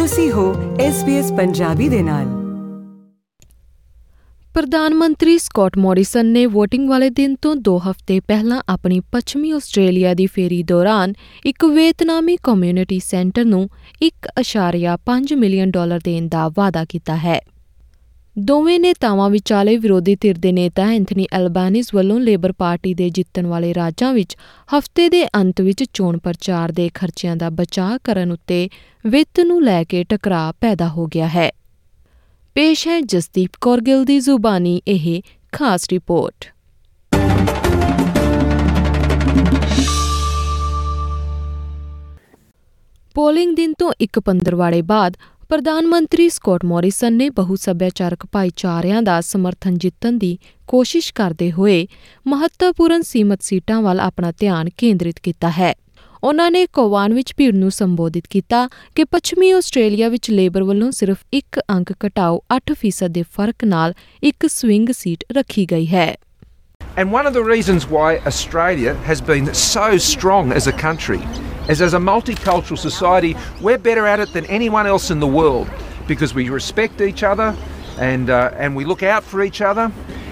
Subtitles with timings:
[0.00, 2.26] ਤੁਸੀਂ ਹੋ SBS ਪੰਜਾਬੀ ਦੇ ਨਾਲ
[4.54, 10.14] ਪ੍ਰਧਾਨ ਮੰਤਰੀ ਸਕਾਟ ਮੋਰਿਸਨ ਨੇ VOTING ਵਾਲੇ ਦਿਨ ਤੋਂ 2 ਹਫ਼ਤੇ ਪਹਿਲਾਂ ਆਪਣੀ ਪੱਛਮੀ ਆਸਟ੍ਰੇਲੀਆ
[10.14, 11.12] ਦੀ ਫੇਰੀ ਦੌਰਾਨ
[11.46, 13.68] ਇੱਕ ਵੀਅਤਨਾਮੀ ਕਮਿਊਨਿਟੀ ਸੈਂਟਰ ਨੂੰ
[14.04, 17.40] 1.5 ਮਿਲੀਅਨ ਡਾਲਰ ਦੇਣ ਦਾ ਵਾਅਦਾ ਕੀਤਾ ਹੈ।
[18.40, 23.74] ਦੋਵੇਂ ਨੇਤਾਵਾਂ ਵਿਚਾਲੇ ਵਿਰੋਧੀ ਧਿਰ ਦੇ ਨੇਤਾ ਐਂਥਨੀ ਐਲਬਾਨੀਜ਼ ਵੱਲੋਂ ਲੇਬਰ ਪਾਰਟੀ ਦੇ ਜਿੱਤਣ ਵਾਲੇ
[23.74, 24.36] ਰਾਜਾਂ ਵਿੱਚ
[24.78, 28.68] ਹਫ਼ਤੇ ਦੇ ਅੰਤ ਵਿੱਚ ਚੋਣ ਪ੍ਰਚਾਰ ਦੇ ਖਰਚਿਆਂ ਦਾ ਬਚਾਅ ਕਰਨ ਉੱਤੇ
[29.06, 31.50] ਵਿੱਤ ਨੂੰ ਲੈ ਕੇ ਟਕਰਾਅ ਪੈਦਾ ਹੋ ਗਿਆ ਹੈ।
[32.54, 35.22] ਪੇਸ਼ ਹੈ ਜਸਦੀਪ ਕੌਰ ਗਿੱਲ ਦੀ ਜ਼ੁਬਾਨੀ, ਇਹ
[35.52, 36.54] ਖਾਸ ਰਿਪੋਰਟ
[43.14, 45.16] ਪੋਲਿੰਗ ਦਿਨ ਤੋਂ ਇੱਕ ਪੰਦਰਵਾੜੇ ਬਾਅਦ
[45.50, 51.86] ਪ੍ਰਧਾਨ ਮੰਤਰੀ ਸਕਾਟ ਮੋਰਿਸਨ ਨੇ ਬਹੁ ਸੱਭਿਆਚਾਰਕ ਭਾਈਚਾਰਿਆਂ ਦਾ ਸਮਰਥਨ ਜਿੱਤਣ ਦੀ ਕੋਸ਼ਿਸ਼ ਕਰਦੇ ਹੋਏ
[52.26, 55.72] ਮਹੱਤਵਪੂਰਨ ਸੀਮਤ ਸੀਟਾਂ ਵੱਲ ਆਪਣਾ ਧਿਆਨ ਕੇਂਦਰਿਤ ਕੀਤਾ ਹੈ।
[56.24, 61.18] ਉਨ੍ਹਾਂ ਨੇ ਕੋਵਾਨ ਵਿੱਚ ਭੀੜ ਨੂੰ ਸੰਬੋਧਿਤ ਕੀਤਾ ਕਿ ਪੱਛਮੀ ਆਸਟ੍ਰੇਲੀਆ ਵਿੱਚ ਲੇਬਰ ਵੱਲੋਂ ਸਿਰਫ
[61.32, 66.16] ਇੱਕ ਅੰਕ ਘਟਾਓ 8% ਦੇ ਫ਼ਰਕ ਨਾਲ ਇੱਕ ਸਵਿੰਗ ਸੀਟ ਰੱਖੀ ਗਈ ਹੈ।
[66.80, 71.20] And one of the reasons why Australia has been so strong as a country
[71.69, 75.67] is as a multicultural society, we're better at it than anyone else in the world
[76.07, 77.53] because we respect each other
[77.99, 79.91] and, uh, and we look out for each other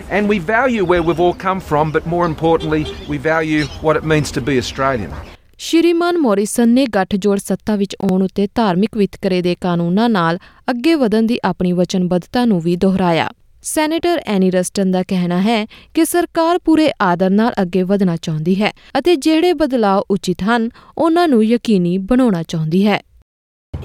[0.10, 4.04] and we value where we've all come from, but more importantly, we value what it
[4.04, 5.14] means to be Australian.
[5.58, 11.24] ਸ਼੍ਰੀਮਾਨ Morrison ਨੇ ਗੱਠਜੋੜ ਸੱਤਾ ਵਿੱਚ ਆਉਣ ਉੱਤੇ ਧਾਰਮਿਕ ਵਿਤਕਰੇ ਦੇ ਕਾਨੂੰਨਾਂ ਨਾਲ ਅੱਗੇ ਵਧਣ
[11.24, 13.30] ਦੀ ਆਪਣੀ ਵਚਨਬੱਧਤਾ ਨੂੰ ਵੀ ਦੁਹਰਾਇਆ।
[13.63, 15.65] ਸੈਨੇਟਰ ਐਨੀ ਰਸਟਨ ਦਾ ਕਹਿਣਾ ਹੈ
[15.95, 21.29] ਕਿ ਸਰਕਾਰ ਪੂਰੇ ਆਦਰ ਨਾਲ ਅੱਗੇ ਵਧਣਾ ਚਾਹੁੰਦੀ ਹੈ ਅਤੇ ਜਿਹੜੇ ਬਦਲਾਅ ਉਚਿਤ ਹਨ ਉਹਨਾਂ
[21.29, 23.01] ਨੂੰ ਯਕੀਨੀ ਬਣਾਉਣਾ ਚਾਹੁੰਦੀ ਹੈ।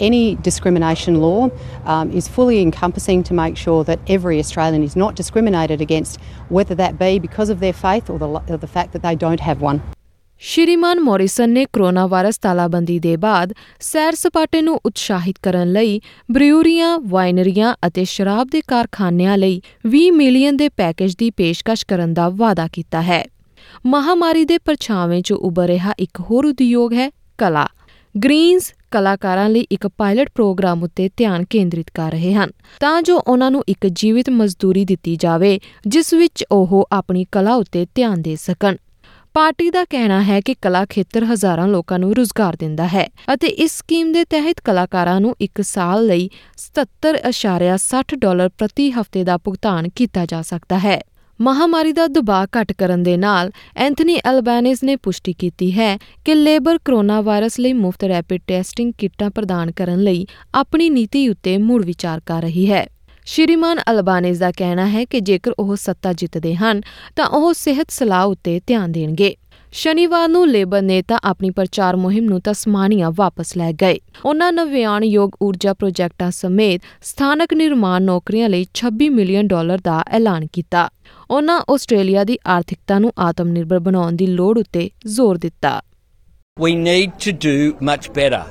[0.01, 1.49] Any discrimination law
[1.93, 6.17] um, is fully encompassing to make sure that every Australian is not discriminated against,
[6.57, 9.45] whether that be because of their faith or the, or the fact that they don't
[9.49, 9.81] have one.
[10.41, 15.99] ਸ਼੍ਰੀਮਾਨ Morrison ਨੇ corona virus ਤਾਲਾਬੰਦੀ ਦੇ ਬਾਅਦ ਸੈਰ ਸਪਾਟੇ ਨੂੰ ਉਤਸ਼ਾਹਿਤ ਕਰਨ ਲਈ
[16.31, 22.29] ਬਰਿਊਰੀਆਂ, ਵਾਈਨਰੀਆਂ ਅਤੇ ਸ਼ਰਾਬ ਦੇ ਕਾਰਖਾਨਿਆਂ ਲਈ 20 ਮਿਲੀਅਨ ਦੇ ਪੈਕੇਜ ਦੀ ਪੇਸ਼ਕਸ਼ ਕਰਨ ਦਾ
[22.29, 23.23] ਵਾਅਦਾ ਕੀਤਾ ਹੈ।
[23.85, 27.67] ਮਹਾਮਾਰੀ ਦੇ ਪਰਛਾਵੇਂ 'ਚ ਉੱਭਰ ਰਿਹਾ ਇੱਕ ਹੋਰ ਉਦਯੋਗ ਹੈ ਕਲਾ।
[28.15, 33.51] ਗ੍ਰੀਨਜ਼ ਕਲਾਕਾਰਾਂ ਲਈ ਇੱਕ ਪਾਇਲਟ ਪ੍ਰੋਗਰਾਮ ਉੱਤੇ ਧਿਆਨ ਕੇਂਦਰਿਤ ਕਰ ਰਹੇ ਹਨ ਤਾਂ ਜੋ ਉਹਨਾਂ
[33.51, 38.75] ਨੂੰ ਇੱਕ ਜੀਵਿਤ ਮਜ਼ਦੂਰੀ ਦਿੱਤੀ ਜਾਵੇ ਜਿਸ ਵਿੱਚ ਉਹ ਆਪਣੀ ਕਲਾ ਉੱਤੇ ਧਿਆਨ ਦੇ ਸਕਣ।
[39.35, 43.71] ਪਾਰਟੀ ਦਾ ਕਹਿਣਾ ਹੈ ਕਿ ਕਲਾ ਖੇਤਰ ਹਜ਼ਾਰਾਂ ਲੋਕਾਂ ਨੂੰ ਰੁਜ਼ਗਾਰ ਦਿੰਦਾ ਹੈ ਅਤੇ ਇਸ
[43.71, 46.29] ਸਕੀਮ ਦੇ ਤਹਿਤ ਕਲਾਕਾਰਾਂ ਨੂੰ ਇੱਕ ਸਾਲ ਲਈ
[46.65, 50.99] 77.60 ਡਾਲਰ ਪ੍ਰਤੀ ਹਫ਼ਤੇ ਦਾ ਭੁਗਤਾਨ ਕੀਤਾ ਜਾ ਸਕਦਾ ਹੈ।
[51.39, 56.77] ਮਹਾਮਾਰੀ ਦਾ ਦਬਾਅ ਘਟ ਕਰਨ ਦੇ ਨਾਲ ਐਂਥਨੀ ਐਲਬਾਨੀਜ਼ ਨੇ ਪੁਸ਼ਟੀ ਕੀਤੀ ਹੈ ਕਿ ਲੇਬਰ
[56.77, 62.19] ਕੋਰੋਨਾ ਵਾਇਰਸ ਲਈ ਮੁਫਤ ਰੈਪਿਡ ਟੈਸਟਿੰਗ ਕਿੱਟਾਂ ਪ੍ਰਦਾਨ ਕਰਨ ਲਈ ਆਪਣੀ ਨੀਤੀ ਉੱਤੇ ਮੁੜ ਵਿਚਾਰ
[62.25, 62.87] ਕਰ ਰਹੀ ਹੈ।
[63.25, 66.81] ਸ਼੍ਰੀਮਾਨ ਅਲਬਾਨੀਜ਼ ਦਾ ਕਹਿਣਾ ਹੈ ਕਿ ਜੇਕਰ ਉਹ ਸੱਤਾ ਜਿੱਤਦੇ ਹਨ,
[67.15, 69.35] ਤਾਂ ਉਹ ਸਿਹਤ ਸਲਾਹ ਉੱਤੇ ਧਿਆਨ ਦੇਣਗੇ।
[69.71, 75.73] ਸ਼ਨੀਵਾਰ ਨੂੰ ਲੇਬਰ ਨੇਤਾ ਆਪਣੀ ਪ੍ਰਚਾਰ ਮੁਹਿੰਮ ਨੂੰ ਤਸਮਾਨੀਆ ਵਾਪਸ ਲੈ ਗਏ। ਉਨ੍ਹਾਂ ਨਵਿਆਣਯੋਗ ਊਰਜਾ
[75.73, 80.89] ਪ੍ਰੋਜੈਕਟਾਂ ਸਮੇਤ ਸਥਾਨਕ ਨਿਰਮਾਣ ਨੌਕਰੀਆਂ ਲਈ 26 ਮਿਲੀਅਨ ਡਾਲਰ ਦਾ ਐਲਾਨ ਕੀਤਾ।
[81.31, 85.81] ਉਨ੍ਹਾਂ ਆਸਟ੍ਰੇਲੀਆ ਦੀ ਆਰਥਿਕਤਾ ਨੂੰ ਆਤਮ ਨਿਰਭਰ ਬਣਾਉਣ ਦੀ ਲੋੜ ਉੱਤੇ ਜ਼ੋਰ ਦਿੱਤਾ।
[86.63, 88.43] We need to do much better.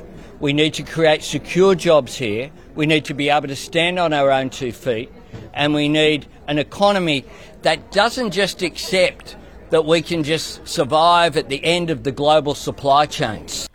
[0.45, 2.62] We need to create secure jobs here.
[2.75, 5.11] We need to be able to stand on our own two feet.
[5.55, 7.25] And we need an economy
[7.63, 9.37] that doesn't just accept
[9.71, 13.69] that we can just survive at the end of the global supply chains.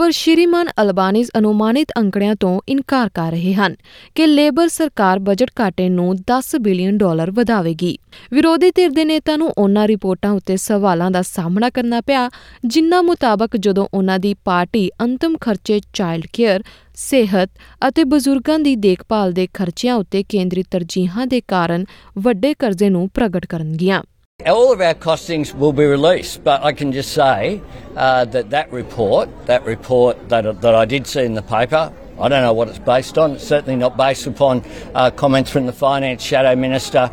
[0.00, 3.74] ਪਰ ਸ਼੍ਰੀਮਾਨ ਅਲਬਾਨੀਜ਼ ਅਨੁਮਾਨਿਤ ਅੰਕੜਿਆਂ ਤੋਂ ਇਨਕਾਰ ਕਰ ਰਹੇ ਹਨ
[4.14, 7.98] ਕਿ labour ਸਰਕਾਰ ਬਜਟ ਘਾਟੇ ਨੂੰ 10 ਬਿਲੀਅਨ ਡਾਲਰ ਵਧਾਵੇਗੀ।
[8.32, 12.30] ਵਿਰੋਧੀ ਧਿਰ ਦੇ ਨੇਤਾ ਨੂੰ ਉਹਨਾਂ ਰਿਪੋਰਟਾਂ ਉੱਤੇ ਸਵਾਲਾਂ ਦਾ ਸਾਹਮਣਾ ਕਰਨਾ ਪਿਆ
[12.64, 16.62] ਜਿਨ੍ਹਾਂ ਮੁਤਾਬਕ ਜਦੋਂ ਉਹਨਾਂ ਦੀ ਪਾਰਟੀ ਅੰਤਮ ਖਰਚੇ ਚਾਈਲਡ ਕੇਅਰ,
[16.94, 17.50] ਸਿਹਤ
[17.88, 21.84] ਅਤੇ ਬਜ਼ੁਰਗਾਂ ਦੀ ਦੇਖਭਾਲ ਦੇ ਖਰਚਿਆਂ ਉੱਤੇ ਕੇਂਦਰੀ ਤਰਜੀਹਾਂ ਦੇ ਕਾਰਨ
[22.18, 24.02] ਵੱਡੇ ਕਰਜ਼ੇ ਨੂੰ ਪ੍ਰਗਟ ਕਰਨਗੀਆਂ।
[24.46, 27.60] All of our costings will be released, but I can just say
[27.94, 32.28] uh, that that report, that report that, that I did see in the paper, I
[32.28, 33.32] don't know what it's based on.
[33.32, 34.62] It's certainly not based upon
[34.94, 37.10] uh, comments from the finance shadow minister.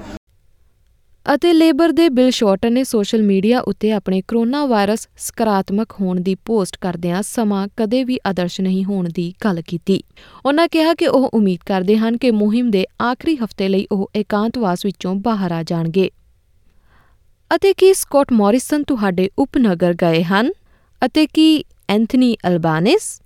[1.36, 6.36] ਅਤੇ labour ਦੇ Bill Shorten ਨੇ social media ਉੱਤੇ ਆਪਣੇ corona virus ਸਕਾਰਾਤਮਕ ਹੋਣ ਦੀ
[6.36, 10.04] post ਕਰਦਿਆਂ ਸਮਾਂ ਕਦੇ ਵੀ ਆਦਰਸ਼ ਨਹੀਂ ਹੋਣ ਦੀ ਗੱਲ ਕੀਤੀ।
[10.46, 14.86] ਉਨ੍ਹਾਂ ਕਿਹਾ ਕਿ ਉਹ ਉਮੀਦ ਕਰਦੇ ਹਨ ਕਿ ਮੁਹਿੰਮ ਦੇ ਆਖਰੀ ਹਫ਼ਤੇ ਲਈ ਉਹ ਇਕਾਂਤਵਾਸ
[14.86, 16.10] ਵਿੱਚੋਂ ਬਾਹਰ ਆ ਜਾਣਗੇ।
[17.56, 20.52] ਅਤੇ ਕੀ ਸਕਾਟ ਮੋਰਿਸਨ ਤੁਹਾਡੇ ਉਪਨਗਰ ਗਏ ਹਨ?
[21.06, 23.22] ਅਤੇ ਕੀ ਐਂਥਨੀ ਅਲਬਾਨਿਸ?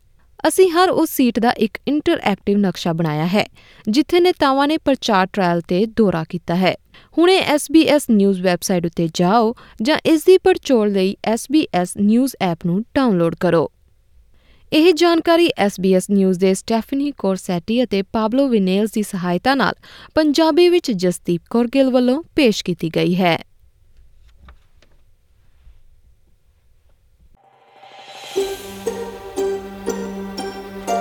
[0.48, 3.46] ਅਸੀਂ ਹਰ ਉਸ ਸੀਟ ਦਾ ਇੱਕ ਇੰਟਰਐਕਟਿਵ ਨਕਸ਼ਾ ਬਣਾਇਆ ਹੈ,
[3.90, 6.76] ਜਿੱਥੇ ਨੇਤਾਵਾਂ ਨੇ ਪ੍ਰਚਾਰ ਟ੍ਰਾਇਲ ਤੇ ਦੌਰਾ ਕੀਤਾ ਹੈ।
[7.18, 12.82] ਹੁਣੇ SBS ਨਿਊਜ਼ ਵੈਬਸਾਈਟ ਉੱਤੇ ਜਾਓ ਜਾਂ ਇਸ ਦੀ ਪੜਚੋਲ ਲਈ SBS ਨਿਊਜ਼ ਐਪ ਨੂੰ
[12.82, 13.72] ਡਾਊਨਲੋਡ ਕਰੋ।
[14.74, 19.74] ਇਹ ਜਾਣਕਾਰੀ SBS ਨਿਊਜ਼ ਦੇ ਸਟੈਫਨੀ ਕੋਰਸੈਟੀ ਅਤੇ ਪਾਬਲੋ ਵਿਨੇਲਸ ਦੀ ਸਹਾਇਤਾ ਨਾਲ
[20.16, 23.51] ਪੰਜਾਬੀ ਵਿੱਚ ਜਸਦੀਪ ਕੌਰ ਗਿੱਲ ਵੱਲੋਂ ਪੇਸ਼ ਕੀਤੀ ਗਈ ਹੈ।